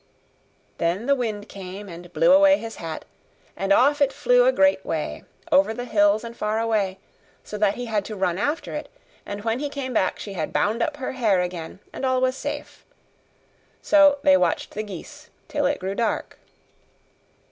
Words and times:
Then 0.79 1.05
the 1.05 1.13
wind 1.13 1.47
came 1.47 1.87
and 1.87 2.11
blew 2.11 2.33
away 2.33 2.57
his 2.57 2.77
hat; 2.77 3.05
and 3.55 3.71
off 3.71 4.01
it 4.01 4.11
flew 4.11 4.47
a 4.47 4.51
great 4.51 4.83
way, 4.83 5.25
over 5.51 5.75
the 5.75 5.85
hills 5.85 6.23
and 6.23 6.35
far 6.35 6.59
away, 6.59 6.97
so 7.43 7.55
that 7.59 7.75
he 7.75 7.85
had 7.85 8.03
to 8.05 8.15
run 8.15 8.39
after 8.39 8.73
it; 8.73 8.89
and 9.27 9.43
when 9.43 9.59
he 9.59 9.69
came 9.69 9.93
back 9.93 10.17
she 10.17 10.33
had 10.33 10.51
bound 10.51 10.81
up 10.81 10.97
her 10.97 11.11
hair 11.11 11.41
again, 11.41 11.81
and 11.93 12.03
all 12.03 12.19
was 12.19 12.35
safe. 12.35 12.83
So 13.83 14.17
they 14.23 14.35
watched 14.37 14.71
the 14.71 14.81
geese 14.81 15.29
till 15.47 15.67
it 15.67 15.79
grew 15.79 15.93
dark. 15.93 16.39